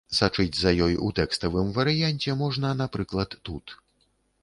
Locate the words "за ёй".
0.59-0.95